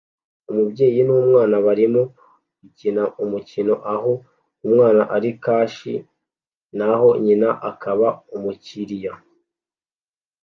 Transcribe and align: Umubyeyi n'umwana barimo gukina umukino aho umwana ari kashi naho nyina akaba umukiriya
Umubyeyi 0.51 1.01
n'umwana 1.07 1.55
barimo 1.65 2.01
gukina 2.59 3.03
umukino 3.23 3.73
aho 3.93 4.11
umwana 4.65 5.01
ari 5.15 5.29
kashi 5.43 5.93
naho 6.77 7.07
nyina 7.25 7.49
akaba 7.69 8.07
umukiriya 8.35 9.13